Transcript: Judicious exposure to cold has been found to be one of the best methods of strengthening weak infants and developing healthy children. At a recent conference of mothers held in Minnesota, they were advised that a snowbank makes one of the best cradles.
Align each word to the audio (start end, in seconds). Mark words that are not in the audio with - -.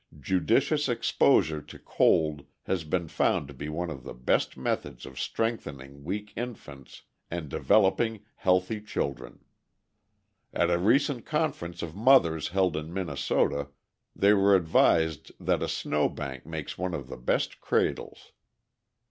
Judicious 0.19 0.89
exposure 0.89 1.61
to 1.61 1.77
cold 1.77 2.45
has 2.63 2.83
been 2.83 3.07
found 3.07 3.47
to 3.47 3.53
be 3.53 3.69
one 3.69 3.91
of 3.91 4.01
the 4.03 4.15
best 4.15 4.57
methods 4.57 5.05
of 5.05 5.19
strengthening 5.19 6.03
weak 6.03 6.33
infants 6.35 7.03
and 7.29 7.49
developing 7.49 8.21
healthy 8.37 8.81
children. 8.81 9.45
At 10.53 10.71
a 10.71 10.79
recent 10.79 11.27
conference 11.27 11.83
of 11.83 11.95
mothers 11.95 12.47
held 12.47 12.75
in 12.75 12.91
Minnesota, 12.91 13.67
they 14.15 14.33
were 14.33 14.55
advised 14.55 15.33
that 15.39 15.61
a 15.61 15.67
snowbank 15.67 16.47
makes 16.47 16.79
one 16.79 16.95
of 16.95 17.07
the 17.07 17.17
best 17.17 17.59
cradles. 17.61 18.31